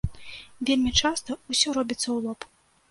Вельмі 0.69 0.91
часта 1.03 1.39
ўсё 1.55 1.69
робіцца 1.81 2.05
ў 2.11 2.17
лоб. 2.27 2.39